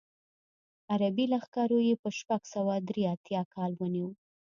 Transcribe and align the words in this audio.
عربي 0.91 1.25
لښکرو 1.31 1.79
یې 1.87 1.95
په 2.01 2.09
شپږ 2.17 2.41
سوه 2.53 2.73
درې 2.89 3.03
اتیا 3.15 3.41
کال 3.53 3.71
ونیو. 3.77 4.09